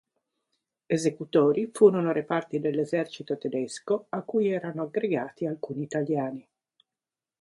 Esecutori 0.87 1.69
furono 1.71 2.11
reparti 2.11 2.59
dell'esercito 2.59 3.37
tedesco 3.37 4.07
a 4.09 4.23
cui 4.23 4.49
erano 4.51 4.81
aggregati 4.81 5.45
alcuni 5.45 5.83
italiani. 5.83 6.43